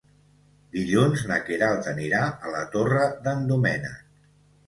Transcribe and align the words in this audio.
Dilluns 0.75 1.25
na 1.31 1.35
Queralt 1.49 1.89
anirà 1.91 2.21
a 2.49 2.53
la 2.55 2.63
Torre 2.77 3.05
d'en 3.27 3.43
Doménec. 3.51 4.03